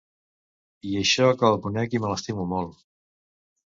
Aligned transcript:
I 0.93 0.95
això 1.03 1.29
que 1.43 1.53
el 1.53 1.61
conec 1.69 1.97
i 2.01 2.05
me 2.05 2.13
l’estimo 2.15 2.51
molt. 2.59 2.85